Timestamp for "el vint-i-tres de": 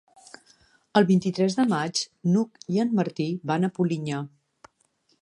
1.01-1.67